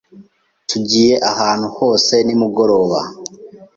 [0.69, 2.99] Tugiye ahantu hose nimugoroba?